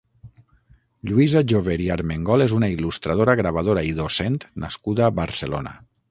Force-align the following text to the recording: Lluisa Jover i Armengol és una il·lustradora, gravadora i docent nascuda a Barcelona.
Lluisa 1.09 1.41
Jover 1.51 1.75
i 1.83 1.89
Armengol 1.95 2.43
és 2.45 2.55
una 2.59 2.69
il·lustradora, 2.75 3.35
gravadora 3.41 3.83
i 3.89 3.91
docent 3.99 4.39
nascuda 4.65 5.05
a 5.09 5.11
Barcelona. 5.21 5.75